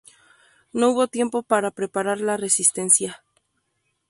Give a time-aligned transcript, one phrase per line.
[0.73, 3.21] No hubo tiempo para preparar la resistencia.